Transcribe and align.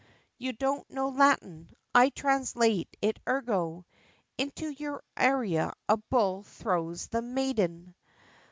You 0.39 0.53
don't 0.53 0.89
know 0.89 1.09
Latin, 1.09 1.69
I 1.93 2.09
translate 2.09 2.89
it 3.03 3.19
ergo, 3.29 3.85
Into 4.35 4.71
your 4.71 5.03
Areas 5.15 5.73
a 5.87 5.97
Bull 5.97 6.41
throws 6.41 7.05
the 7.05 7.21
Maiden! 7.21 7.93